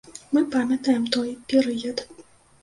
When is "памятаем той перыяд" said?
0.55-2.03